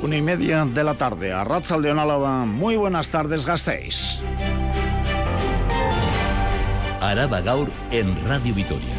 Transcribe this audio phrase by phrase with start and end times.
[0.00, 2.46] Una y media de la tarde a de Álava.
[2.46, 4.20] Muy buenas tardes, Gasteiz.
[7.00, 8.94] Araba Gaur en Radio Vitoria.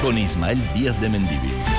[0.00, 1.71] Con Ismael Díaz de Mendivil.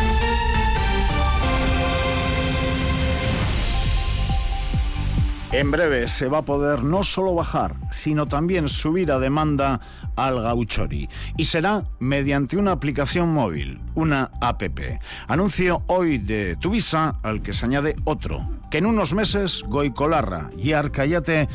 [5.53, 9.79] En breve se va a poder no solo bajar, sino también subir a demanda
[10.15, 11.07] al Gauchori.
[11.37, 14.99] Y será mediante una aplicación móvil, una APP.
[15.27, 20.73] Anuncio hoy de Tuvisa al que se añade otro, que en unos meses Goicolarra y
[20.73, 21.47] Arcayate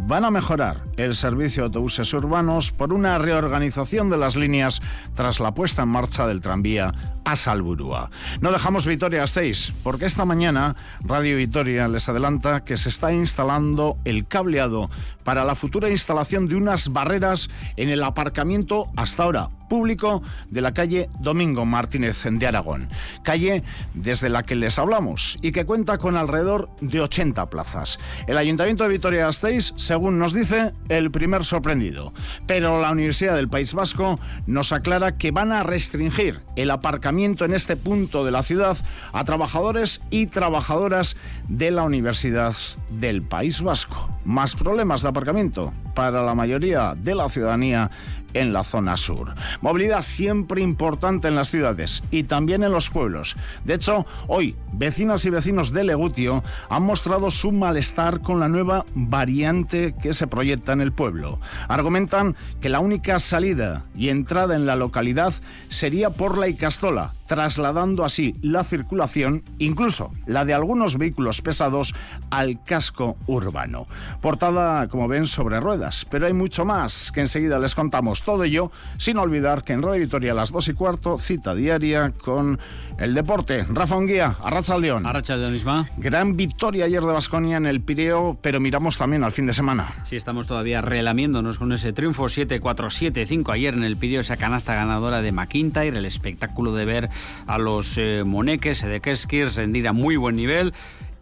[0.00, 4.80] van a mejorar el servicio de autobuses urbanos por una reorganización de las líneas
[5.14, 8.10] tras la puesta en marcha del tranvía a Salburúa.
[8.40, 13.12] No dejamos Vitoria a 6, porque esta mañana Radio Vitoria les adelanta que se está
[13.12, 14.90] instalando el cableado
[15.24, 20.72] para la futura instalación de unas barreras en el aparcamiento hasta ahora público de la
[20.72, 22.88] calle Domingo Martínez de Aragón,
[23.22, 23.62] calle
[23.94, 27.98] desde la que les hablamos y que cuenta con alrededor de 80 plazas.
[28.26, 32.12] El Ayuntamiento de Vitoria-Gasteiz, según nos dice, el primer sorprendido,
[32.46, 37.54] pero la Universidad del País Vasco nos aclara que van a restringir el aparcamiento en
[37.54, 38.76] este punto de la ciudad
[39.12, 41.16] a trabajadores y trabajadoras
[41.48, 42.54] de la Universidad
[42.90, 44.08] del País Vasco.
[44.24, 47.90] Más problemas de aparcamiento para la mayoría de la ciudadanía
[48.36, 49.34] en la zona sur.
[49.60, 53.36] Movilidad siempre importante en las ciudades y también en los pueblos.
[53.64, 58.84] De hecho, hoy vecinas y vecinos de Legutio han mostrado su malestar con la nueva
[58.94, 61.38] variante que se proyecta en el pueblo.
[61.68, 65.32] Argumentan que la única salida y entrada en la localidad
[65.68, 71.94] sería por la Icastola, trasladando así la circulación, incluso la de algunos vehículos pesados,
[72.30, 73.86] al casco urbano.
[74.20, 78.22] Portada, como ven, sobre ruedas, pero hay mucho más que enseguida les contamos.
[78.22, 82.12] Todo ello sin olvidar que en Radio Victoria a las 2 y cuarto, cita diaria
[82.12, 82.58] con
[82.98, 83.64] el deporte.
[83.68, 85.06] Rafa Unguía, Arrachaldeón.
[85.06, 85.88] Arrachaldeón, Isma.
[85.98, 89.86] Gran victoria ayer de Basconia en el Pireo, pero miramos también al fin de semana.
[90.04, 95.20] Sí, estamos todavía relamiéndonos con ese triunfo 7-4-7-5 ayer en el Pireo, esa canasta ganadora
[95.20, 97.10] de McIntyre, el espectáculo de ver
[97.46, 100.72] a los eh, moneques, de Keskir, rendir a muy buen nivel.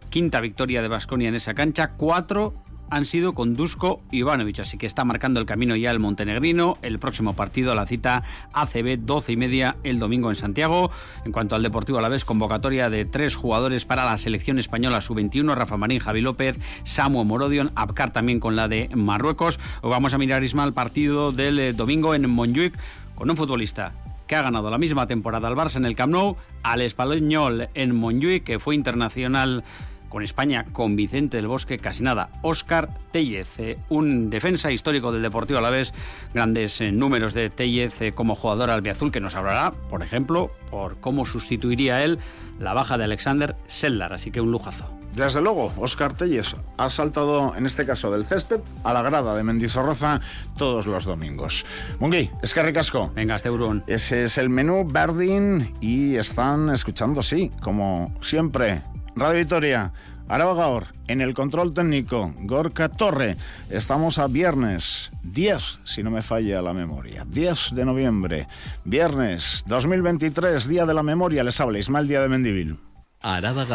[0.09, 2.53] Quinta victoria de Basconia en esa cancha, cuatro
[2.89, 6.77] han sido con Dusko Ivanovic, así que está marcando el camino ya el montenegrino.
[6.81, 8.23] El próximo partido, la cita
[8.53, 10.91] ACB 12 y media el domingo en Santiago.
[11.25, 15.01] En cuanto al Deportivo a la vez, convocatoria de tres jugadores para la selección española
[15.01, 19.59] sub-21, Rafa Marín, Javi López, Samu Morodion, Abkar también con la de Marruecos.
[19.81, 22.77] Vamos a mirar, Ismael, el partido del eh, domingo en Montjuic
[23.15, 23.93] con un futbolista
[24.27, 27.95] que ha ganado la misma temporada al Barça en el Camp Nou, al español en
[27.95, 29.63] Montjuic, que fue internacional
[30.09, 32.29] con España con Vicente del Bosque, casi nada.
[32.41, 35.93] Óscar Tellez, eh, un defensa histórico del Deportivo a la vez,
[36.33, 40.97] grandes eh, números de Tellez eh, como jugador albiazul que nos hablará, por ejemplo, por
[40.99, 42.19] cómo sustituiría él
[42.59, 44.85] la baja de Alexander Seldar, así que un lujazo.
[45.15, 49.43] Desde luego, Óscar Tellez ha saltado, en este caso del césped, a la grada de
[49.43, 50.19] Mendizorroza
[50.57, 51.65] todos los domingos.
[51.99, 53.11] Mungui, es que recasco.
[53.15, 53.85] Venga, este Urón.
[53.87, 58.81] Ese es el menú Berdin y están escuchando, sí, como siempre,
[59.15, 59.93] Radio Victoria.
[60.27, 63.37] Araba en el control técnico, Gorka Torre.
[63.69, 68.47] Estamos a viernes 10, si no me falla la memoria, 10 de noviembre,
[68.83, 71.43] viernes 2023, Día de la Memoria.
[71.43, 72.77] Les habla Ismael Día de Mendivil.
[73.21, 73.65] Araba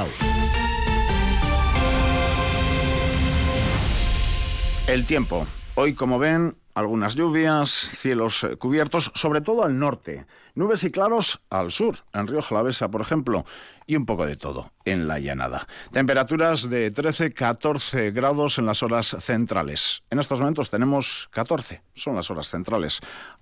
[4.89, 5.47] El tiempo.
[5.77, 10.27] Hoy, como ven, algunas lluvias, cielos eh, cubiertos, sobre todo al norte.
[10.55, 13.45] Nubes y claros al sur, en Río Jalavesa, por ejemplo
[13.91, 15.67] y un poco de todo en la llanada.
[15.91, 20.05] Temperaturas de 13-14 grados en las horas centrales.
[20.11, 23.01] En estos momentos tenemos 14, son las horas centrales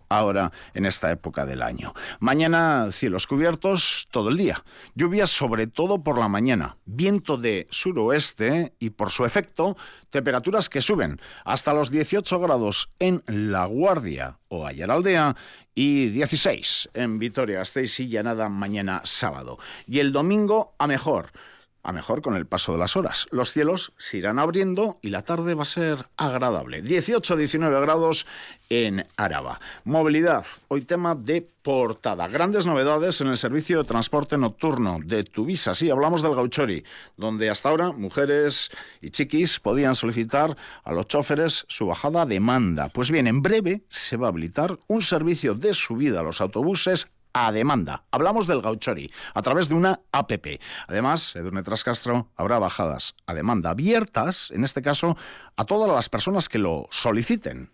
[0.09, 1.95] ahora en esta época del año.
[2.21, 4.65] Mañana cielos cubiertos todo el día.
[4.95, 6.77] Lluvias sobre todo por la mañana.
[6.85, 9.77] Viento de suroeste y por su efecto
[10.11, 15.37] temperaturas que suben hasta los 18 grados en La Guardia o Ayaraldea
[15.75, 19.59] y 16 en Vitoria-Gasteiz y Llanada mañana sábado.
[19.87, 21.31] Y el domingo a mejor
[21.83, 23.27] a mejor con el paso de las horas.
[23.31, 26.83] Los cielos se irán abriendo y la tarde va a ser agradable.
[26.83, 28.27] 18-19 grados
[28.71, 29.61] en Araba.
[29.85, 32.29] Movilidad, hoy tema de portada.
[32.29, 35.75] Grandes novedades en el servicio de transporte nocturno de Tuvisa.
[35.75, 36.85] Sí, hablamos del Gauchori,
[37.17, 38.71] donde hasta ahora mujeres
[39.01, 42.89] y chiquis podían solicitar a los choferes su bajada demanda.
[42.89, 47.07] Pues bien, en breve se va a habilitar un servicio de subida a los autobuses
[47.33, 48.05] a demanda.
[48.11, 50.61] Hablamos del Gauchori a través de una APP.
[50.87, 55.17] Además, Edurne Trascastro habrá bajadas a demanda abiertas, en este caso,
[55.57, 57.71] a todas las personas que lo soliciten.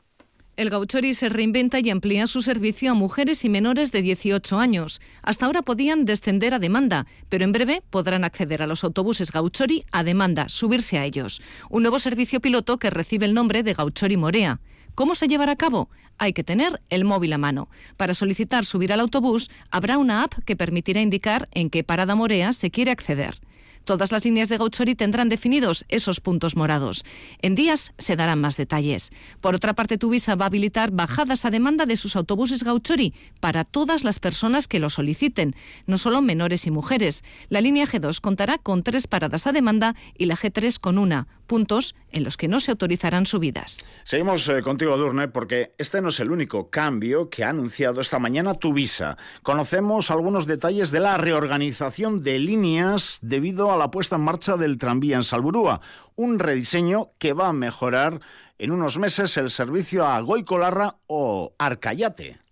[0.56, 5.00] El Gauchori se reinventa y amplía su servicio a mujeres y menores de 18 años.
[5.20, 9.84] Hasta ahora podían descender a demanda, pero en breve podrán acceder a los autobuses Gauchori
[9.90, 11.42] a demanda, subirse a ellos.
[11.70, 14.60] Un nuevo servicio piloto que recibe el nombre de Gauchori Morea.
[14.94, 15.88] ¿Cómo se llevará a cabo?
[16.18, 17.68] Hay que tener el móvil a mano.
[17.96, 22.52] Para solicitar subir al autobús, habrá una app que permitirá indicar en qué parada Morea
[22.52, 23.40] se quiere acceder.
[23.84, 27.04] Todas las líneas de Gauchori tendrán definidos esos puntos morados.
[27.42, 29.10] En días se darán más detalles.
[29.42, 33.64] Por otra parte, Tuvisa va a habilitar bajadas a demanda de sus autobuses Gauchori para
[33.64, 35.54] todas las personas que lo soliciten,
[35.86, 37.24] no solo menores y mujeres.
[37.50, 41.94] La línea G2 contará con tres paradas a demanda y la G3 con una, puntos
[42.10, 43.84] en los que no se autorizarán subidas.
[44.02, 48.18] Seguimos eh, contigo, Durne, porque este no es el único cambio que ha anunciado esta
[48.18, 49.16] mañana Tuvisa.
[49.42, 54.78] Conocemos algunos detalles de la reorganización de líneas debido a la puesta en marcha del
[54.78, 55.80] tranvía en Salburúa,
[56.16, 58.20] un rediseño que va a mejorar
[58.58, 62.43] en unos meses el servicio a Goicolarra o Arcayate.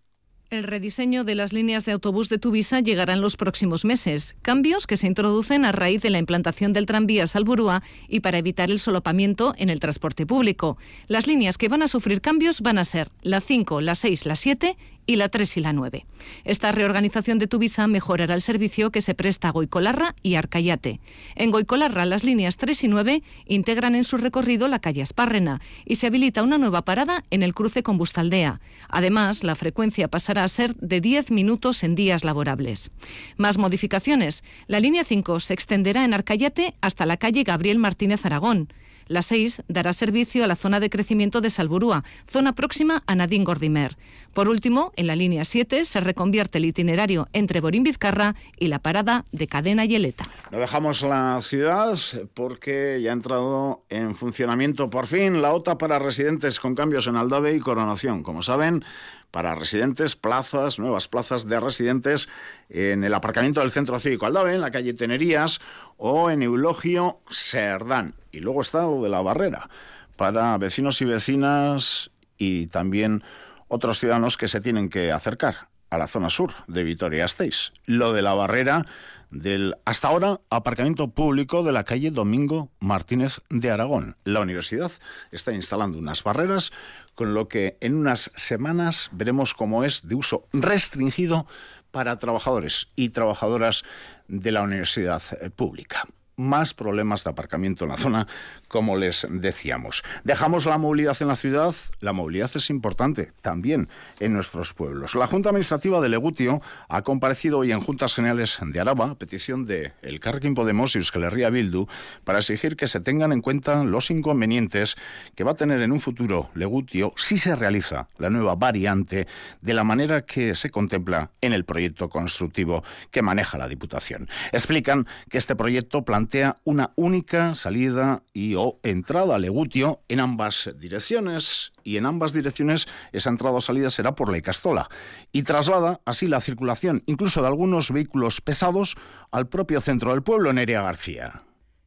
[0.52, 4.86] El rediseño de las líneas de autobús de Tuvisa llegará en los próximos meses, cambios
[4.86, 8.78] que se introducen a raíz de la implantación del tranvía Salburúa y para evitar el
[8.78, 10.76] solopamiento en el transporte público.
[11.08, 14.36] Las líneas que van a sufrir cambios van a ser la 5, la 6, la
[14.36, 14.76] 7
[15.06, 16.06] y la 3 y la 9.
[16.44, 21.00] Esta reorganización de Tuvisa mejorará el servicio que se presta a Goicolarra y Arcayate.
[21.34, 25.96] En Goicolarra, las líneas 3 y 9 integran en su recorrido la calle Espárrena y
[25.96, 28.60] se habilita una nueva parada en el cruce con Bustaldea.
[28.88, 32.90] Además, la frecuencia pasará a ser de 10 minutos en días laborables.
[33.36, 34.44] Más modificaciones.
[34.66, 38.68] La línea 5 se extenderá en Arcayate hasta la calle Gabriel Martínez Aragón.
[39.08, 43.44] La 6 dará servicio a la zona de crecimiento de Salburúa, zona próxima a Nadín
[43.44, 43.96] Gordimer.
[44.32, 48.78] Por último, en la línea 7 se reconvierte el itinerario entre Borín Vizcarra y la
[48.78, 50.24] parada de Cadena y Eleta.
[50.50, 51.98] No dejamos la ciudad
[52.32, 57.16] porque ya ha entrado en funcionamiento por fin la OTA para residentes con cambios en
[57.16, 58.22] Aldave y Coronación.
[58.22, 58.84] Como saben,
[59.30, 62.28] para residentes, plazas, nuevas plazas de residentes
[62.68, 65.60] en el aparcamiento del Centro Cívico Aldave, en la calle Tenerías
[66.04, 68.16] o en Eulogio Serdán.
[68.32, 69.70] Y luego está lo de la barrera
[70.16, 73.22] para vecinos y vecinas y también
[73.68, 77.72] otros ciudadanos que se tienen que acercar a la zona sur de Vitoria-Gasteiz.
[77.86, 78.84] Lo de la barrera
[79.30, 84.16] del hasta ahora aparcamiento público de la calle Domingo Martínez de Aragón.
[84.24, 84.90] La universidad
[85.30, 86.72] está instalando unas barreras,
[87.14, 91.46] con lo que en unas semanas veremos cómo es de uso restringido
[91.92, 93.84] para trabajadores y trabajadoras
[94.28, 96.06] de la universidad eh, pública
[96.36, 98.26] más problemas de aparcamiento en la zona,
[98.68, 100.02] como les decíamos.
[100.24, 103.88] Dejamos la movilidad en la ciudad, la movilidad es importante también
[104.20, 105.14] en nuestros pueblos.
[105.14, 109.66] La Junta Administrativa de Legutio ha comparecido hoy en Juntas Generales de Araba a petición
[109.66, 111.86] de el Carquín Podemos y Euskal Herria Bildu
[112.24, 114.96] para exigir que se tengan en cuenta los inconvenientes
[115.34, 119.26] que va a tener en un futuro Legutio si se realiza la nueva variante
[119.60, 124.28] de la manera que se contempla en el proyecto constructivo que maneja la Diputación.
[124.52, 130.20] Explican que este proyecto plantea plantea una única salida y o entrada a Legutio en
[130.20, 134.88] ambas direcciones y en ambas direcciones esa entrada o salida será por la Icastola
[135.32, 138.94] y traslada así la circulación incluso de algunos vehículos pesados
[139.32, 141.42] al propio centro del pueblo, Nerea García.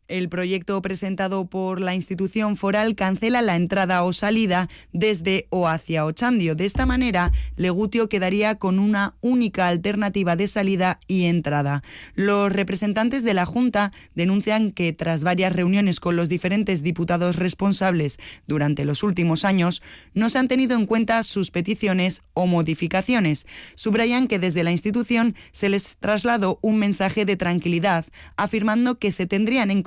[0.08, 6.06] El proyecto presentado por la institución foral cancela la entrada o salida desde o hacia
[6.06, 6.54] Ochandio.
[6.54, 11.82] De esta manera, Legutio quedaría con una única alternativa de salida y entrada.
[12.14, 18.20] Los representantes de la Junta denuncian que tras varias reuniones con los diferentes diputados responsables
[18.46, 19.82] durante los últimos años,
[20.14, 23.48] no se han tenido en cuenta sus peticiones o modificaciones.
[23.74, 28.06] Subrayan que desde la institución se les trasladó un mensaje de tranquilidad,
[28.38, 29.82] afirmando que se tendrían en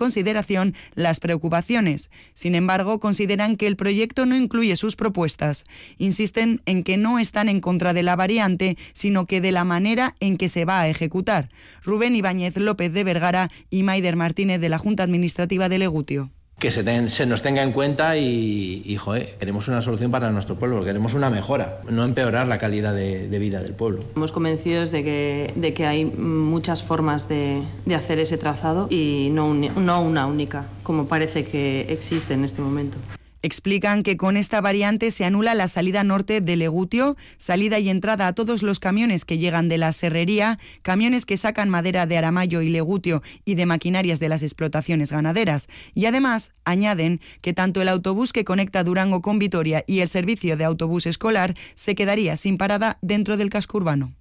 [0.95, 2.11] las preocupaciones.
[2.35, 5.65] Sin embargo, consideran que el proyecto no incluye sus propuestas.
[5.99, 10.15] Insisten en que no están en contra de la variante, sino que de la manera
[10.21, 11.51] en que se va a ejecutar.
[11.83, 16.71] Rubén Ibáñez López de Vergara y Maider Martínez de la Junta Administrativa de Legutio que
[16.73, 21.31] se, nos tenga en cuenta y, joder, queremos una solución para nuestro pueblo, queremos una
[21.31, 24.01] mejora, no empeorar la calidad de, vida del pueblo.
[24.01, 27.63] Estamos convencidos de que, de que hay muchas formas de,
[27.95, 32.99] hacer ese trazado y no, no una única, como parece que existe en este momento.
[33.43, 38.27] Explican que con esta variante se anula la salida norte de Legutio, salida y entrada
[38.27, 42.63] a todos los camiones que llegan de la serrería, camiones que sacan madera de Aramayo
[42.63, 45.69] y Legutio y de maquinarias de las explotaciones ganaderas.
[45.95, 50.57] Y además añaden que tanto el autobús que conecta Durango con Vitoria y el servicio
[50.57, 54.15] de autobús escolar se quedaría sin parada dentro del casco urbano.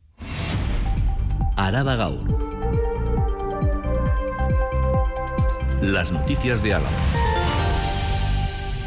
[1.55, 2.47] Araba Gaur.
[5.81, 7.16] Las noticias de Álava.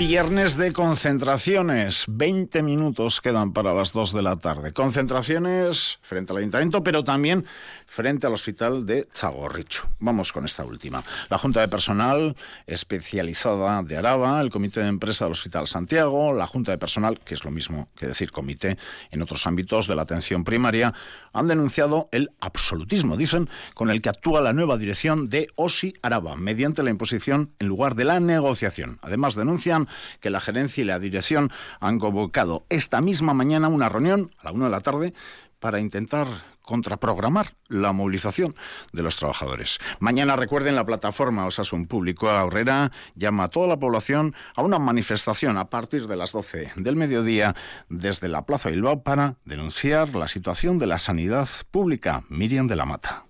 [0.00, 2.07] Viernes de concentraciones.
[2.09, 4.73] 20 minutos quedan para las 2 de la tarde.
[4.73, 7.45] Concentraciones frente al ayuntamiento, pero también
[7.85, 9.90] frente al hospital de Chagorricho.
[9.99, 11.04] Vamos con esta última.
[11.28, 12.35] La Junta de Personal
[12.66, 17.35] especializada de Araba, el Comité de Empresa del Hospital Santiago, la Junta de Personal, que
[17.35, 18.78] es lo mismo que decir comité
[19.11, 20.95] en otros ámbitos de la atención primaria,
[21.35, 26.37] han denunciado el absolutismo, dicen, con el que actúa la nueva dirección de OSI Araba,
[26.37, 28.99] mediante la imposición en lugar de la negociación.
[29.02, 29.89] Además, denuncian
[30.20, 34.52] que la gerencia y la dirección han convocado esta misma mañana una reunión a la
[34.52, 35.14] una de la tarde
[35.59, 36.26] para intentar
[36.70, 38.54] contraprogramar la movilización
[38.92, 39.78] de los trabajadores.
[39.99, 45.59] Mañana recuerden la plataforma Osasun Público Aurrera llama a toda la población a una manifestación
[45.59, 47.56] a partir de las 12 del mediodía
[47.88, 52.23] desde la Plaza Bilbao para denunciar la situación de la sanidad pública.
[52.28, 53.29] Miriam de la Mata.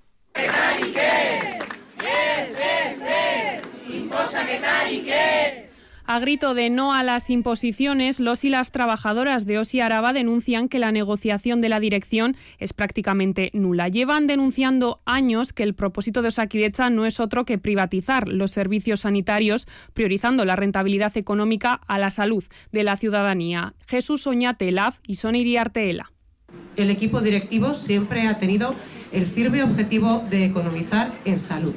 [6.12, 10.68] A grito de no a las imposiciones, los y las trabajadoras de Osi Araba denuncian
[10.68, 13.86] que la negociación de la dirección es prácticamente nula.
[13.86, 19.02] Llevan denunciando años que el propósito de Osakidecha no es otro que privatizar los servicios
[19.02, 23.74] sanitarios, priorizando la rentabilidad económica a la salud de la ciudadanía.
[23.86, 26.10] Jesús Oñate Lab y Soniri Arteela.
[26.74, 28.74] El equipo directivo siempre ha tenido
[29.12, 31.76] el firme objetivo de economizar en salud.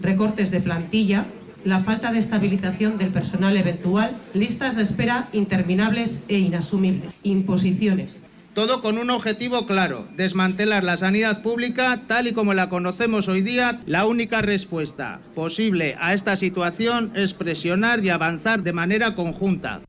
[0.00, 1.26] Recortes de plantilla,
[1.64, 8.24] la falta de estabilización del personal eventual, listas de espera interminables e inasumibles, imposiciones.
[8.54, 13.42] Todo con un objetivo claro, desmantelar la sanidad pública tal y como la conocemos hoy
[13.42, 13.80] día.
[13.86, 19.82] La única respuesta posible a esta situación es presionar y avanzar de manera conjunta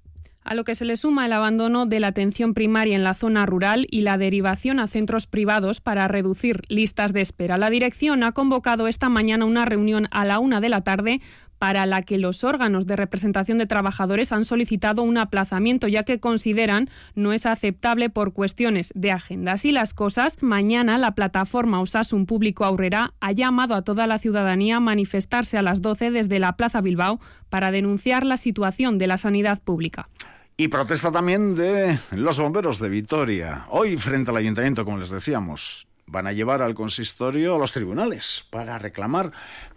[0.43, 3.45] a lo que se le suma el abandono de la atención primaria en la zona
[3.45, 7.57] rural y la derivación a centros privados para reducir listas de espera.
[7.57, 11.21] La dirección ha convocado esta mañana una reunión a la una de la tarde
[11.61, 16.19] para la que los órganos de representación de trabajadores han solicitado un aplazamiento, ya que
[16.19, 19.51] consideran no es aceptable por cuestiones de agenda.
[19.51, 24.77] Así las cosas, mañana la plataforma Usasun Público Aurrera ha llamado a toda la ciudadanía
[24.77, 29.19] a manifestarse a las 12 desde la Plaza Bilbao para denunciar la situación de la
[29.19, 30.09] sanidad pública.
[30.57, 33.65] Y protesta también de los bomberos de Vitoria.
[33.69, 38.45] Hoy, frente al ayuntamiento, como les decíamos, van a llevar al consistorio a los tribunales
[38.49, 39.31] para reclamar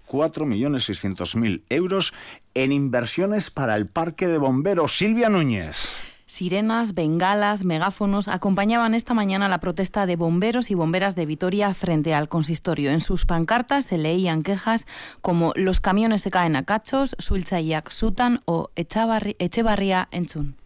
[0.08, 2.14] 4.600.000 euros
[2.54, 4.96] en inversiones para el parque de bomberos.
[4.96, 5.88] Silvia Núñez.
[6.26, 12.14] Sirenas, bengalas, megáfonos acompañaban esta mañana la protesta de bomberos y bomberas de Vitoria frente
[12.14, 12.90] al consistorio.
[12.90, 14.87] En sus pancartas se leían quejas
[15.20, 20.56] como los camiones se caen a cachos, Suiltzaiak sutan o Echevarría entzun.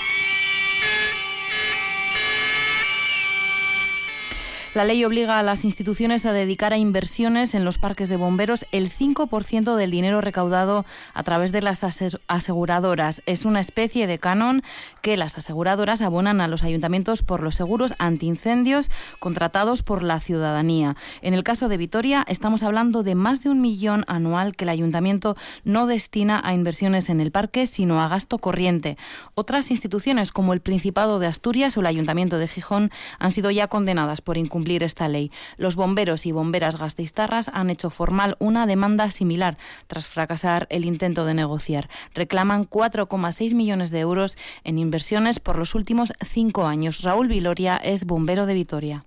[4.74, 8.66] La ley obliga a las instituciones a dedicar a inversiones en los parques de bomberos
[8.70, 10.84] el 5% del dinero recaudado
[11.14, 11.82] a través de las
[12.28, 13.22] aseguradoras.
[13.24, 14.62] Es una especie de canon
[15.00, 20.96] que las aseguradoras abonan a los ayuntamientos por los seguros antiincendios contratados por la ciudadanía.
[21.22, 24.70] En el caso de Vitoria estamos hablando de más de un millón anual que el
[24.70, 25.34] ayuntamiento
[25.64, 28.98] no destina a inversiones en el parque, sino a gasto corriente.
[29.34, 33.66] Otras instituciones como el Principado de Asturias o el Ayuntamiento de Gijón han sido ya
[33.66, 35.30] condenadas por incumplir esta ley.
[35.56, 41.24] Los bomberos y bomberas gasteiztarras han hecho formal una demanda similar tras fracasar el intento
[41.24, 41.88] de negociar.
[42.12, 47.02] Reclaman 4,6 millones de euros en inversiones por los últimos cinco años.
[47.02, 49.04] Raúl Viloria es bombero de Vitoria.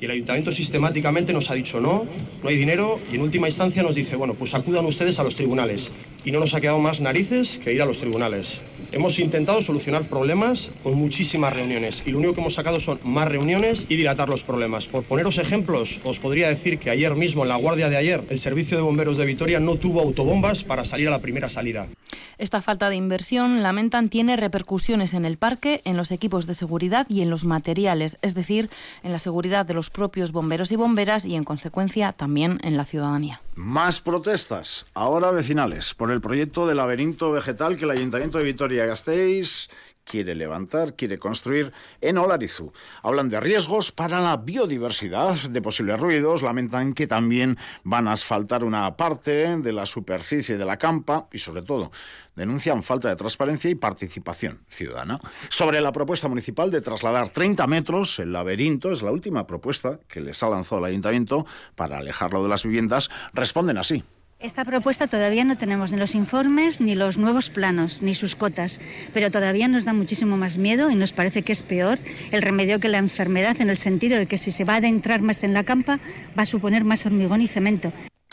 [0.00, 2.06] Y el ayuntamiento sistemáticamente nos ha dicho no,
[2.42, 5.34] no hay dinero y en última instancia nos dice, bueno, pues acudan ustedes a los
[5.34, 5.90] tribunales.
[6.24, 8.62] Y no nos ha quedado más narices que ir a los tribunales.
[8.92, 13.26] Hemos intentado solucionar problemas con muchísimas reuniones y lo único que hemos sacado son más
[13.26, 14.86] reuniones y dilatar los problemas.
[14.86, 18.36] Por poneros ejemplos, os podría decir que ayer mismo, en la guardia de ayer, el
[18.36, 21.88] Servicio de Bomberos de Vitoria no tuvo autobombas para salir a la primera salida.
[22.36, 27.06] Esta falta de inversión, lamentan, tiene repercusiones en el parque, en los equipos de seguridad
[27.08, 28.68] y en los materiales, es decir,
[29.02, 32.84] en la seguridad de los propios bomberos y bomberas y, en consecuencia, también en la
[32.84, 33.40] ciudadanía.
[33.54, 38.44] Más protestas, ahora vecinales, por el proyecto de laberinto vegetal que el Ayuntamiento de
[38.82, 39.68] Vitoria-Gasteiz
[40.04, 42.72] quiere levantar, quiere construir en Olarizu.
[43.02, 48.64] Hablan de riesgos para la biodiversidad, de posibles ruidos, lamentan que también van a asfaltar
[48.64, 51.92] una parte de la superficie de la campa y sobre todo
[52.34, 55.20] denuncian falta de transparencia y participación ciudadana.
[55.48, 60.20] Sobre la propuesta municipal de trasladar 30 metros el laberinto, es la última propuesta que
[60.20, 61.46] les ha lanzado el ayuntamiento
[61.76, 64.02] para alejarlo de las viviendas, responden así.
[64.42, 68.80] Esta propuesta todavía no tenemos ni los informes, ni los nuevos planos, ni sus cotas,
[69.14, 72.00] pero todavía nos da muchísimo más miedo y nos parece que es peor
[72.32, 75.22] el remedio que la enfermedad en el sentido de que si se va a adentrar
[75.22, 76.00] más en la campa
[76.36, 77.92] va a suponer más hormigón y cemento.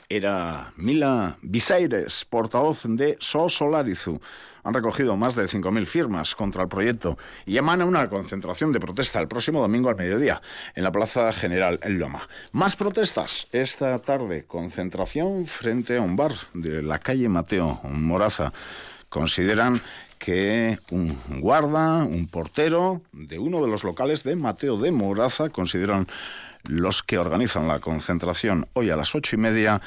[0.10, 4.20] Era Mila Biseires, portavoz de So Solarizu.
[4.64, 9.20] Han recogido más de 5.000 firmas contra el proyecto y emana una concentración de protesta
[9.20, 10.42] el próximo domingo al mediodía
[10.74, 12.28] en la Plaza General en Loma.
[12.52, 18.52] Más protestas esta tarde, concentración frente a un bar de la calle Mateo Moraza.
[19.10, 19.82] Consideran
[20.18, 26.08] que un guarda, un portero de uno de los locales de Mateo de Moraza, consideran
[26.64, 29.82] los que organizan la concentración hoy a las ocho y media,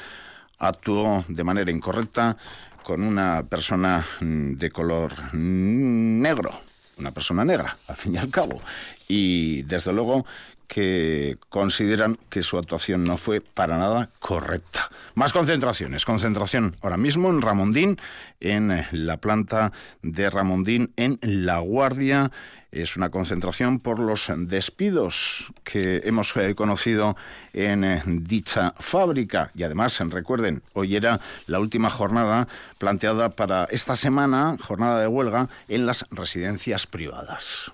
[0.57, 2.37] actuó de manera incorrecta
[2.83, 6.51] con una persona mm, de color negro,
[6.97, 8.61] una persona negra, al fin y al cabo.
[9.07, 10.25] Y desde luego
[10.67, 14.89] que consideran que su actuación no fue para nada correcta.
[15.13, 16.03] Más concentraciones.
[16.03, 17.99] Concentración ahora mismo en Ramondín,
[18.39, 22.31] en la planta de Ramondín, en La Guardia.
[22.73, 27.15] Es una concentración por los despidos que hemos eh, conocido
[27.53, 29.51] en eh, dicha fábrica.
[29.53, 32.47] Y además, recuerden, hoy era la última jornada
[32.79, 37.71] planteada para esta semana, jornada de huelga, en las residencias privadas.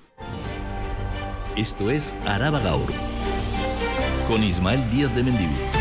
[1.56, 2.92] Esto es Araba Gaur,
[4.28, 5.79] con Ismael Díaz de Mendivil.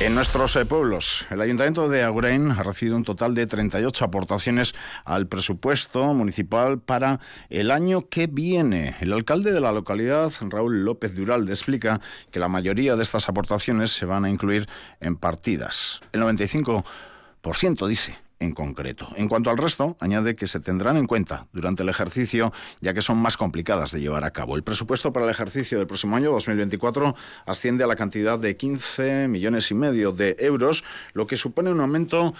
[0.00, 4.74] En nuestros eh, pueblos, el Ayuntamiento de Agurain ha recibido un total de 38 aportaciones
[5.04, 8.96] al presupuesto municipal para el año que viene.
[9.00, 13.92] El alcalde de la localidad, Raúl López Duralde, explica que la mayoría de estas aportaciones
[13.92, 14.66] se van a incluir
[15.00, 16.00] en partidas.
[16.12, 19.08] El 95% dice en concreto.
[19.16, 23.02] En cuanto al resto, añade que se tendrán en cuenta durante el ejercicio, ya que
[23.02, 24.56] son más complicadas de llevar a cabo.
[24.56, 27.14] El presupuesto para el ejercicio del próximo año, 2024,
[27.46, 31.80] asciende a la cantidad de 15 millones y medio de euros, lo que supone un
[31.80, 32.34] aumento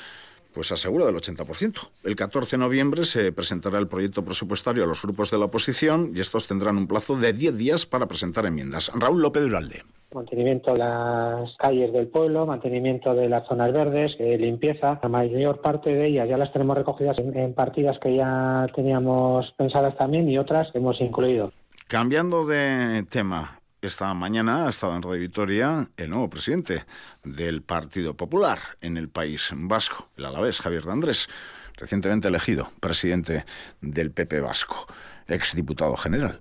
[0.52, 1.90] pues asegura del 80%.
[2.04, 6.12] El 14 de noviembre se presentará el proyecto presupuestario a los grupos de la oposición
[6.14, 8.90] y estos tendrán un plazo de 10 días para presentar enmiendas.
[8.94, 14.36] Raúl López Duralde mantenimiento de las calles del pueblo, mantenimiento de las zonas verdes, eh,
[14.38, 14.98] limpieza.
[15.02, 19.96] La mayor parte de ellas ya las tenemos recogidas en, partidas que ya teníamos pensadas
[19.96, 21.52] también y otras hemos incluido.
[21.86, 26.84] Cambiando de tema, esta mañana ha estado en Radio Vitoria el nuevo presidente
[27.24, 31.28] del Partido Popular en el País Vasco, el alavés Javier de Andrés,
[31.76, 33.46] recientemente elegido presidente
[33.80, 34.86] del PP Vasco,
[35.28, 36.40] exdiputado general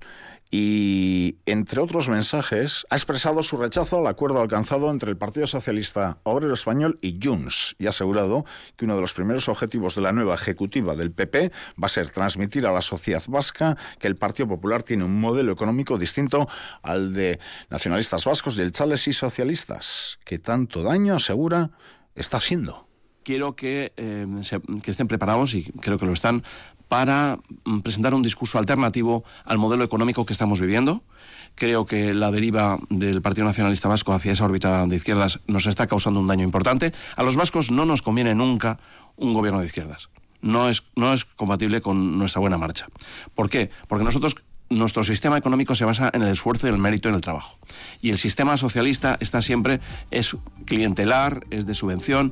[0.51, 6.17] y, entre otros mensajes, ha expresado su rechazo al acuerdo alcanzado entre el Partido Socialista
[6.23, 10.11] Obrero Español y Junts y ha asegurado que uno de los primeros objetivos de la
[10.11, 14.47] nueva ejecutiva del PP va a ser transmitir a la sociedad vasca que el Partido
[14.47, 16.47] Popular tiene un modelo económico distinto
[16.81, 21.71] al de nacionalistas vascos, del Chales y socialistas, que tanto daño, asegura,
[22.15, 22.87] está haciendo.
[23.23, 24.25] Quiero que, eh,
[24.81, 26.43] que, estén preparados, y creo que lo están,
[26.89, 31.03] para mm, presentar un discurso alternativo al modelo económico que estamos viviendo.
[31.55, 35.87] Creo que la deriva del Partido Nacionalista Vasco hacia esa órbita de izquierdas nos está
[35.87, 36.93] causando un daño importante.
[37.15, 38.79] A los vascos no nos conviene nunca
[39.15, 40.09] un gobierno de izquierdas.
[40.41, 42.87] No es, no es compatible con nuestra buena marcha.
[43.35, 43.69] ¿Por qué?
[43.87, 44.35] Porque nosotros
[44.69, 47.57] nuestro sistema económico se basa en el esfuerzo y el mérito en el trabajo.
[48.01, 52.31] Y el sistema socialista está siempre, es clientelar, es de subvención.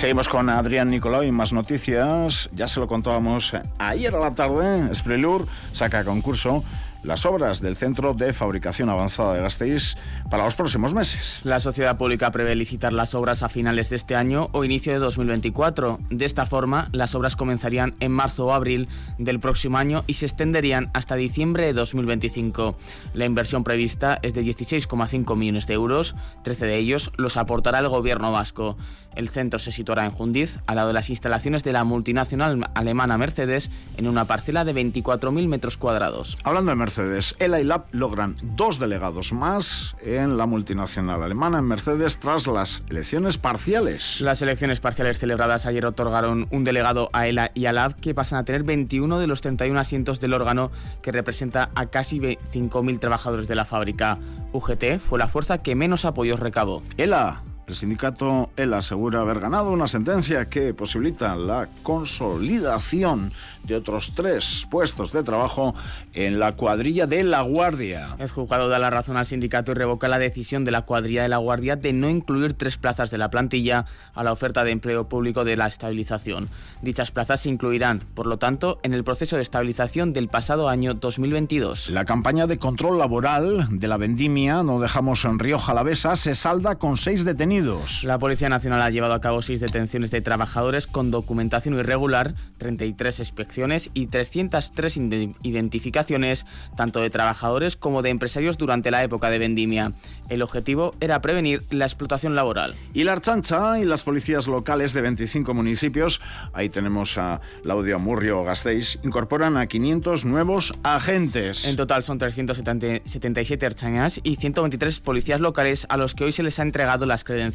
[0.00, 2.48] Seguimos con Adrián Nicolau y más noticias.
[2.54, 4.94] Ya se lo contábamos ayer a la tarde.
[4.94, 6.64] Sprelur saca concurso
[7.02, 9.96] las obras del Centro de Fabricación Avanzada de Gasteiz
[10.30, 11.40] para los próximos meses.
[11.44, 14.98] La sociedad pública prevé licitar las obras a finales de este año o inicio de
[14.98, 15.98] 2024.
[16.10, 20.26] De esta forma, las obras comenzarían en marzo o abril del próximo año y se
[20.26, 22.76] extenderían hasta diciembre de 2025.
[23.14, 27.88] La inversión prevista es de 16,5 millones de euros, 13 de ellos los aportará el
[27.88, 28.76] gobierno vasco.
[29.16, 33.18] El centro se situará en Jundiz, al lado de las instalaciones de la multinacional alemana
[33.18, 36.38] Mercedes, en una parcela de 24.000 metros cuadrados.
[36.44, 42.18] Hablando de Mercedes, el iLab logran dos delegados más en la multinacional alemana en Mercedes
[42.18, 44.20] tras las elecciones parciales.
[44.20, 48.38] Las elecciones parciales celebradas ayer otorgaron un delegado a ELA y a LAB que pasan
[48.38, 50.70] a tener 21 de los 31 asientos del órgano
[51.02, 54.18] que representa a casi 5.000 trabajadores de la fábrica.
[54.52, 56.82] UGT fue la fuerza que menos apoyos recabó.
[56.96, 64.12] ELA el sindicato él asegura haber ganado una sentencia que posibilita la consolidación de otros
[64.16, 65.74] tres puestos de trabajo
[66.12, 68.16] en la cuadrilla de La Guardia.
[68.18, 71.28] El juzgado da la razón al sindicato y revoca la decisión de la cuadrilla de
[71.28, 75.08] La Guardia de no incluir tres plazas de la plantilla a la oferta de empleo
[75.08, 76.48] público de la estabilización.
[76.82, 80.94] Dichas plazas se incluirán, por lo tanto, en el proceso de estabilización del pasado año
[80.94, 81.90] 2022.
[81.90, 86.76] La campaña de control laboral de la vendimia No Dejamos en Río Jalavesa se salda
[86.76, 88.04] con seis detenidos detenidos.
[88.04, 93.18] La Policía Nacional ha llevado a cabo seis detenciones de trabajadores con documentación irregular, 33
[93.18, 94.98] inspecciones y 303
[95.42, 96.46] identificaciones,
[96.76, 99.92] tanto de trabajadores como de empresarios durante la época de vendimia.
[100.28, 102.74] El objetivo era prevenir la explotación laboral.
[102.94, 106.20] Y la Archancha y las policías locales de 25 municipios,
[106.52, 111.64] ahí tenemos a Laudio Amurrio Gasteiz, incorporan a 500 nuevos agentes.
[111.64, 116.58] En total son 377 archañas y 123 policías locales a los que hoy se les
[116.58, 117.49] ha entregado las credenciales.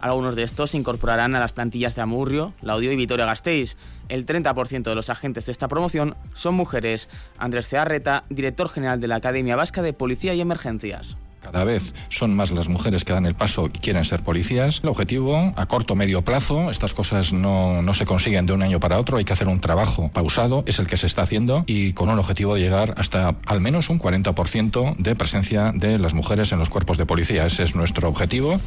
[0.00, 3.76] Algunos de estos se incorporarán a las plantillas de Amurrio, Laudio y Vitoria Gasteiz.
[4.08, 7.08] El 30% de los agentes de esta promoción son mujeres.
[7.38, 11.16] Andrés Cearreta, director general de la Academia Vasca de Policía y Emergencias.
[11.42, 14.80] Cada vez son más las mujeres que dan el paso y quieren ser policías.
[14.82, 18.78] El objetivo, a corto medio plazo, estas cosas no, no se consiguen de un año
[18.78, 21.94] para otro, hay que hacer un trabajo pausado, es el que se está haciendo, y
[21.94, 26.52] con un objetivo de llegar hasta al menos un 40% de presencia de las mujeres
[26.52, 27.44] en los cuerpos de policía.
[27.44, 28.60] Ese es nuestro objetivo.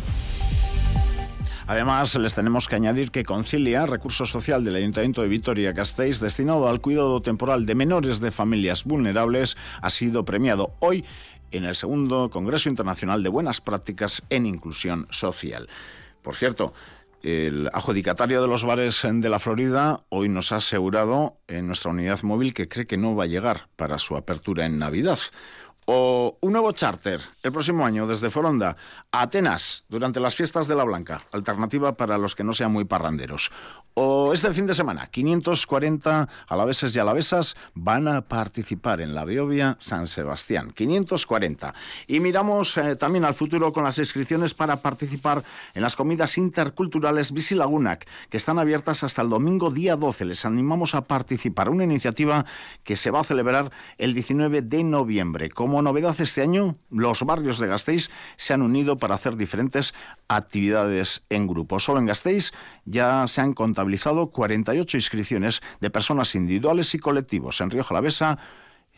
[1.67, 6.79] Además, les tenemos que añadir que Concilia, recurso social del Ayuntamiento de Vitoria-Gasteiz, destinado al
[6.79, 11.03] cuidado temporal de menores de familias vulnerables, ha sido premiado hoy
[11.57, 15.69] en el segundo Congreso Internacional de Buenas Prácticas en Inclusión Social.
[16.21, 16.73] Por cierto,
[17.21, 22.21] el adjudicatario de los bares de la Florida hoy nos ha asegurado en nuestra unidad
[22.21, 25.17] móvil que cree que no va a llegar para su apertura en Navidad.
[25.87, 28.75] O un nuevo charter el próximo año desde Foronda
[29.11, 32.85] a Atenas durante las fiestas de la Blanca, alternativa para los que no sean muy
[32.85, 33.51] parranderos.
[33.93, 39.77] O este fin de semana, 540 alaveses y alavesas van a participar en la Beovia
[39.79, 40.71] San Sebastián.
[40.71, 41.75] 540.
[42.07, 45.43] Y miramos eh, también al futuro con las inscripciones para participar
[45.75, 50.25] en las comidas interculturales Visilagunac, que están abiertas hasta el domingo día 12.
[50.25, 51.69] Les animamos a participar.
[51.69, 52.45] Una iniciativa
[52.83, 55.51] que se va a celebrar el 19 de noviembre.
[55.51, 59.93] Como novedad este año, los barrios de Gasteiz se han unido para hacer diferentes
[60.27, 61.79] actividades en grupo.
[61.79, 62.51] Solo en Gasteiz
[62.85, 67.61] ya se han contabilizado 48 inscripciones de personas individuales y colectivos.
[67.61, 68.37] En Río Jalavesa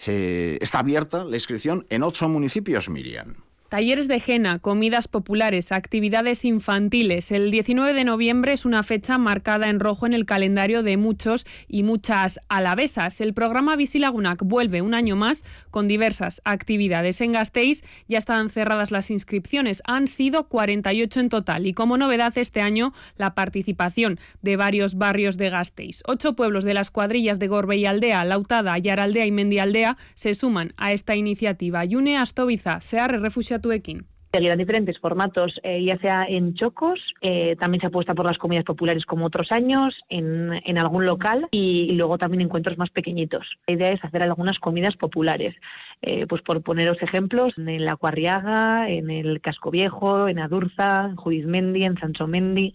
[0.05, 3.46] eh, está abierta la inscripción en ocho municipios, Miriam.
[3.69, 7.33] Talleres de Jena, comidas populares, actividades infantiles.
[7.33, 11.45] El 19 de noviembre es una fecha marcada en rojo en el calendario de muchos
[11.67, 13.19] y muchas alavesas.
[13.19, 17.19] El programa Visilagunac vuelve un año más con diversas actividades.
[17.19, 19.83] En Gasteiz ya están cerradas las inscripciones.
[19.85, 25.35] Han sido 48 en total y como novedad este año la participación de varios barrios
[25.35, 26.03] de Gasteiz.
[26.07, 30.71] Ocho pueblos de las cuadrillas de Gorbe y Aldea, Lautada, Yaraldea y Mendialdea se suman
[30.77, 31.83] a esta iniciativa.
[31.83, 34.05] Yune Astoviza, Searre Refugia Tuekin.
[34.33, 38.65] Seguirán diferentes formatos, eh, ya sea en chocos, eh, también se apuesta por las comidas
[38.65, 43.47] populares como otros años, en, en algún local y, luego también encuentros más pequeñitos.
[43.67, 45.55] La idea es hacer algunas comidas populares,
[46.01, 51.15] eh, pues por poneros ejemplos, en la Cuarriaga, en el Casco Viejo, en Adurza, en
[51.15, 52.73] Judizmendi, en Sanchomendi.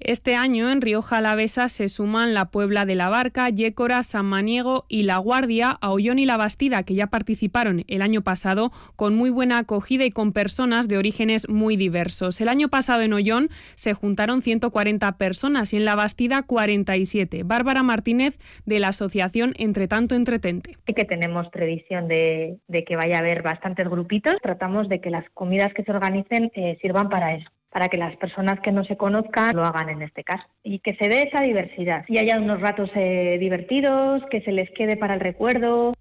[0.00, 4.84] Este año en Rioja Alavesa se suman la Puebla de la Barca, Yécora, San Maniego
[4.88, 9.14] y La Guardia, a Ollón y La Bastida, que ya participaron el año pasado con
[9.14, 12.40] muy buena acogida y con personas de orígenes muy diversos.
[12.40, 17.42] El año pasado en Ollón se juntaron 140 personas y en La Bastida 47.
[17.44, 20.76] Bárbara Martínez de la asociación Entre Tanto Entretente.
[20.86, 24.34] Sí que tenemos previsión de, de que vaya a haber bastantes grupitos.
[24.42, 28.16] Tratamos de que las comidas que se organicen eh, sirvan para eso para que las
[28.18, 31.40] personas que no se conozcan lo hagan en este caso y que se dé esa
[31.40, 35.92] diversidad y haya unos ratos eh, divertidos, que se les quede para el recuerdo.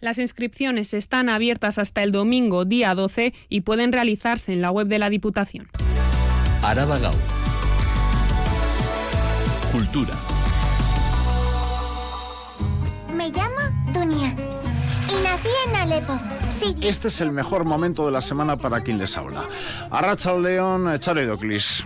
[0.00, 4.86] Las inscripciones están abiertas hasta el domingo día 12 y pueden realizarse en la web
[4.86, 5.68] de la Diputación.
[6.62, 7.12] Araba Gau.
[9.70, 10.14] Cultura.
[13.14, 13.67] Me llamo
[16.80, 19.44] Este es el mejor momento de la semana para quien les habla.
[19.90, 21.84] Arracha León, Charedoclis.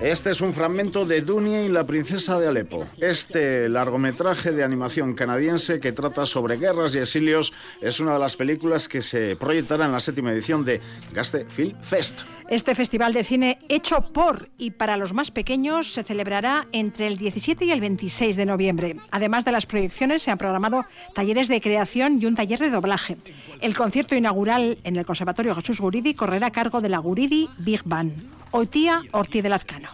[0.00, 2.84] Este es un fragmento de Dunia y la princesa de Alepo.
[2.98, 8.36] Este largometraje de animación canadiense que trata sobre guerras y exilios es una de las
[8.36, 10.80] películas que se proyectará en la séptima edición de
[11.12, 12.22] Gaste Film Fest.
[12.54, 17.18] Este festival de cine hecho por y para los más pequeños se celebrará entre el
[17.18, 18.94] 17 y el 26 de noviembre.
[19.10, 20.86] Además de las proyecciones, se han programado
[21.16, 23.16] talleres de creación y un taller de doblaje.
[23.60, 27.82] El concierto inaugural en el Conservatorio Jesús Guridi correrá a cargo de la Guridi Big
[27.84, 28.30] Band.
[28.52, 29.88] Oitía Ortiz de Lazcano.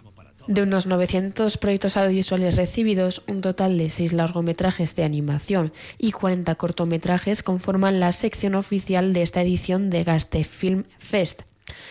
[0.47, 6.55] De unos 900 proyectos audiovisuales recibidos, un total de 6 largometrajes de animación y 40
[6.57, 11.45] cortometrajes conforman la sección oficial de esta edición de Gaste Film Fest.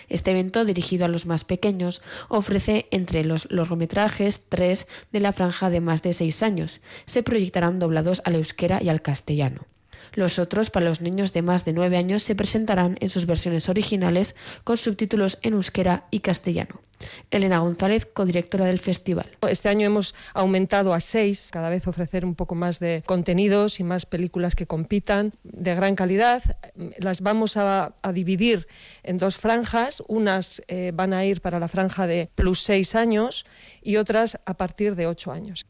[0.09, 5.69] Este evento, dirigido a los más pequeños, ofrece entre los largometrajes tres de la franja
[5.69, 6.81] de más de seis años.
[7.05, 9.65] Se proyectarán doblados al euskera y al castellano.
[10.13, 13.69] Los otros, para los niños de más de nueve años, se presentarán en sus versiones
[13.69, 16.81] originales con subtítulos en euskera y castellano.
[17.31, 19.29] Elena González, codirectora del festival.
[19.49, 23.83] Este año hemos aumentado a seis, cada vez ofrecer un poco más de contenidos y
[23.83, 26.43] más películas que compitan de gran calidad.
[26.97, 28.67] Las vamos a, dividir
[29.03, 30.03] en dos franjas.
[30.07, 33.45] Unas eh, van a ir para la franja de plus seis años
[33.81, 35.65] y otras a partir de ocho años.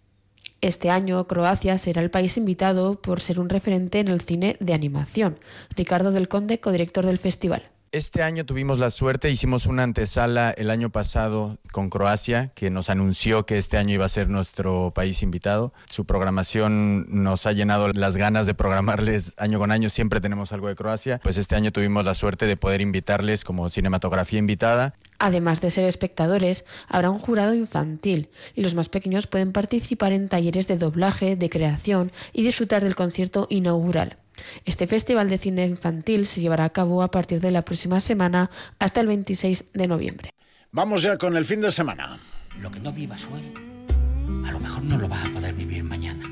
[0.62, 4.74] Este año Croacia será el país invitado por ser un referente en el cine de
[4.74, 5.40] animación.
[5.70, 7.70] Ricardo del Conde, codirector del festival.
[7.92, 12.92] Este año tuvimos la suerte, hicimos una antesala el año pasado con Croacia, que nos
[12.92, 15.74] anunció que este año iba a ser nuestro país invitado.
[15.90, 20.68] Su programación nos ha llenado las ganas de programarles año con año, siempre tenemos algo
[20.68, 21.20] de Croacia.
[21.24, 24.94] Pues este año tuvimos la suerte de poder invitarles como cinematografía invitada.
[25.18, 30.30] Además de ser espectadores, habrá un jurado infantil y los más pequeños pueden participar en
[30.30, 34.18] talleres de doblaje, de creación y disfrutar del concierto inaugural.
[34.66, 38.50] Este festival de cine infantil se llevará a cabo a partir de la próxima semana
[38.80, 40.32] hasta el 26 de noviembre.
[40.72, 42.20] Vamos ya con el fin de semana.
[42.62, 43.42] Lo que no vivas hoy,
[44.48, 46.24] a lo mejor no lo vas a poder vivir mañana.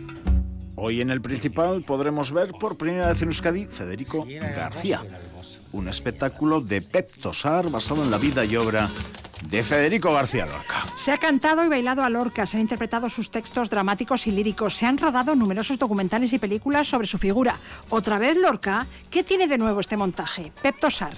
[0.76, 5.02] Hoy en el principal podremos ver por primera vez en Euskadi Federico García,
[5.72, 8.88] un espectáculo de Pep Tosar basado en la vida y obra
[9.44, 10.84] de Federico García Lorca.
[10.96, 14.74] Se ha cantado y bailado a Lorca, se han interpretado sus textos dramáticos y líricos,
[14.74, 17.56] se han rodado numerosos documentales y películas sobre su figura.
[17.90, 20.52] Otra vez Lorca, ¿qué tiene de nuevo este montaje?
[20.62, 21.14] Pep Tosar.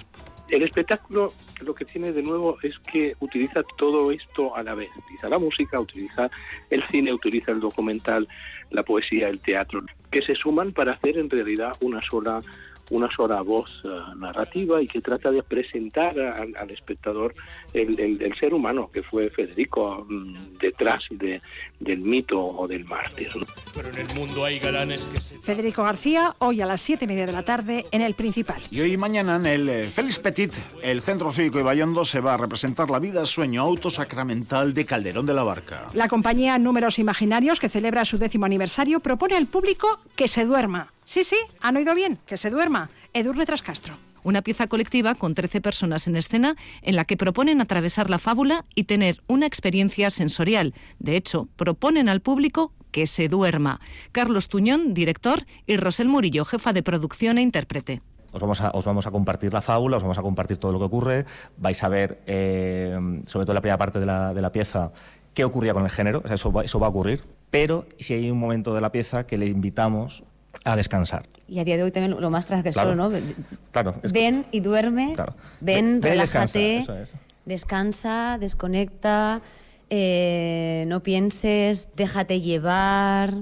[0.50, 1.28] El espectáculo
[1.60, 4.90] lo que tiene de nuevo es que utiliza todo esto a la vez.
[4.96, 6.28] Utiliza la música, utiliza
[6.70, 8.26] el cine, utiliza el documental,
[8.70, 12.40] la poesía, el teatro, que se suman para hacer en realidad una sola
[12.90, 17.34] una sola voz eh, narrativa y que trata de presentar al espectador
[17.72, 21.40] el, ser humano que fue Federico mm, detrás de,
[21.78, 23.28] del mito o del mártir.
[23.74, 27.26] Pero en el mundo hay galanes que Federico García, hoy a las siete y media
[27.26, 28.60] de la tarde en el Principal.
[28.70, 32.20] Y hoy y mañana en el eh, Félix Petit, el Centro Cívico de Bayondo, se
[32.20, 35.86] va a representar la vida sueño autosacramental de Calderón de la Barca.
[35.94, 40.88] La compañía Números Imaginarios, que celebra su décimo aniversario, propone al público que se duerma.
[41.10, 42.88] Sí, sí, han oído bien, que se duerma.
[43.12, 48.10] Edurne Trascastro una pieza colectiva con 13 personas en escena en la que proponen atravesar
[48.10, 50.72] la fábula y tener una experiencia sensorial.
[51.00, 53.80] De hecho, proponen al público que se duerma.
[54.12, 58.02] Carlos Tuñón, director, y Rosel Murillo, jefa de producción e intérprete.
[58.30, 60.78] Os vamos, a, os vamos a compartir la fábula, os vamos a compartir todo lo
[60.78, 61.24] que ocurre,
[61.56, 62.96] vais a ver, eh,
[63.26, 64.92] sobre todo la primera parte de la, de la pieza,
[65.34, 68.74] qué ocurría con el género, eso, eso va a ocurrir, pero si hay un momento
[68.74, 70.22] de la pieza que le invitamos
[70.64, 71.26] a descansar.
[71.48, 73.10] Y a día de hoy también lo más transgresor, ¿no?
[73.72, 73.94] Claro.
[74.12, 75.14] Ven y duerme,
[75.60, 76.84] ven, relájate,
[77.44, 79.40] descansa, desconecta,
[79.88, 83.34] eh, no pienses, déjate llevar.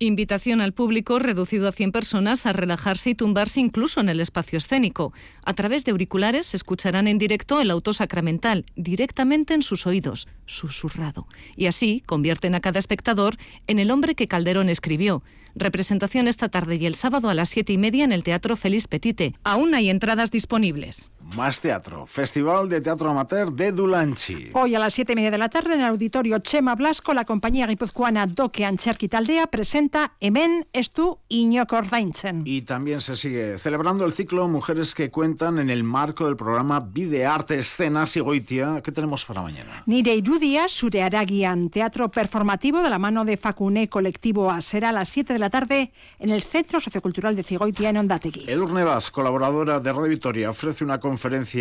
[0.00, 4.58] Invitación al público reducido a 100 personas a relajarse y tumbarse incluso en el espacio
[4.58, 5.12] escénico.
[5.44, 11.28] A través de auriculares escucharán en directo el auto sacramental, directamente en sus oídos, susurrado.
[11.56, 13.36] Y así convierten a cada espectador
[13.68, 15.22] en el hombre que Calderón escribió.
[15.56, 18.88] Representación esta tarde y el sábado a las siete y media en el Teatro Feliz
[18.88, 19.34] Petite.
[19.44, 21.10] Aún hay entradas disponibles.
[21.24, 22.06] Más teatro.
[22.06, 24.50] Festival de Teatro Amateur de Dulanchi.
[24.52, 27.24] Hoy a las siete y media de la tarde en el auditorio Chema Blasco, la
[27.24, 32.42] compañía guipuzcoana Doque Ancherki Taldea presenta Emen Estu Iño Ordaintzen.
[32.44, 36.78] Y también se sigue celebrando el ciclo Mujeres que cuentan en el marco del programa
[36.78, 38.82] Videarte Escena Sigoitia.
[38.84, 39.82] ¿Qué tenemos para mañana?
[39.86, 44.60] Nire Irudia, Sure Aragian, teatro performativo de la mano de Facuné Colectivo A.
[44.62, 48.44] Será a las 7 de la tarde en el Centro Sociocultural de Cigoitia en Ondategui.
[48.46, 51.13] Edurne Vaz, colaboradora de Radio Vitoria, ofrece una conferencia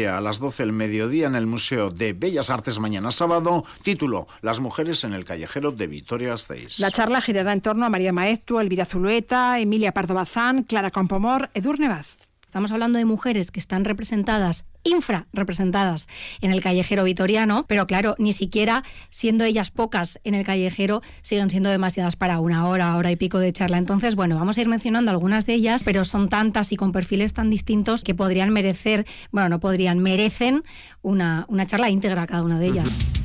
[0.08, 3.64] a las 12 del mediodía en el Museo de Bellas Artes mañana sábado.
[3.84, 6.80] Título: Las mujeres en el callejero de Vitoria Gasteiz.
[6.80, 11.50] La charla girará en torno a María Maestu, Elvira Zulueta, Emilia Pardo Bazán, Clara Campomor,
[11.54, 12.18] Edurne Vaz.
[12.54, 16.08] Estamos hablando de mujeres que están representadas, infra representadas
[16.40, 21.50] en el callejero vitoriano, pero claro, ni siquiera siendo ellas pocas en el callejero, siguen
[21.50, 23.80] siendo demasiadas para una hora, hora y pico de charla.
[23.80, 27.34] Entonces, bueno, vamos a ir mencionando algunas de ellas, pero son tantas y con perfiles
[27.34, 30.64] tan distintos que podrían merecer, bueno, no podrían, merecen
[31.02, 33.23] una, una charla íntegra cada una de ellas.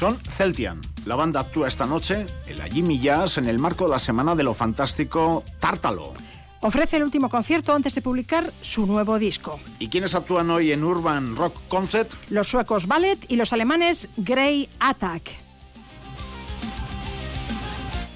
[0.00, 0.80] Son Celtian.
[1.04, 4.34] La banda actúa esta noche en la Jimmy Jazz en el marco de la Semana
[4.34, 6.14] de lo Fantástico Tártalo.
[6.62, 9.60] Ofrece el último concierto antes de publicar su nuevo disco.
[9.78, 12.10] ¿Y quiénes actúan hoy en Urban Rock Concert?
[12.30, 15.49] Los suecos Ballet y los alemanes Grey Attack.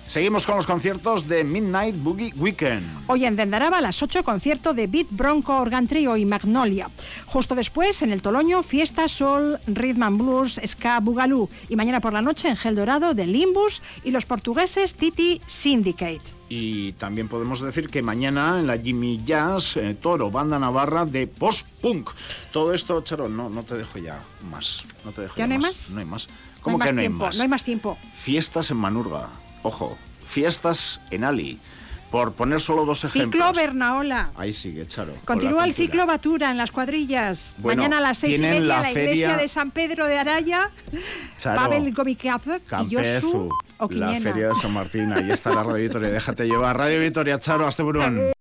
[0.07, 2.85] Seguimos con los conciertos de Midnight Boogie Weekend.
[3.07, 6.90] Hoy en Dendaraba a las 8 concierto de Beat Bronco Organ Trio y Magnolia.
[7.25, 12.12] Justo después en el Toloño fiesta Soul, Rhythm and Blues, Ska Bugalú y mañana por
[12.12, 16.23] la noche en Gel Dorado de Limbus y los portugueses Titi Syndicate.
[16.51, 21.27] Y también podemos decir que mañana en la Jimmy Jazz, eh, Toro, banda navarra de
[21.27, 22.11] post-punk.
[22.53, 24.85] Todo esto, Charo, no, no te dejo ya más.
[25.05, 25.90] No te dejo ¿Ya, no hay más?
[25.90, 26.29] No hay más.
[26.61, 27.37] ¿Cómo que no hay más?
[27.37, 27.97] No hay más tiempo.
[28.14, 29.31] Fiestas en Manurga.
[29.64, 31.59] Ojo, fiestas en Ali.
[32.11, 33.33] Por poner solo dos ejemplos.
[33.33, 34.31] Ciclo Bernaola.
[34.37, 35.14] Ahí sigue, Charo.
[35.24, 37.57] Continúa el ciclo Batura en las cuadrillas.
[37.61, 40.70] Mañana a las seis y media la, la iglesia de San Pedro de Araya.
[41.38, 43.48] Charo, Pavel Gomikazov y Josu
[43.90, 45.12] La feria de San Martín.
[45.12, 46.11] Ahí está la Radio Vitoria.
[46.11, 46.79] Déjate llevar.
[46.79, 48.34] Radio Vitoria, Charo, hasta Burón.